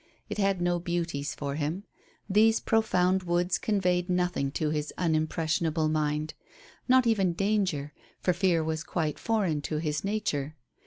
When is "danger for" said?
7.33-8.33